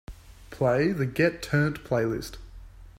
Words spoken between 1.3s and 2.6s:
Turnt playlist.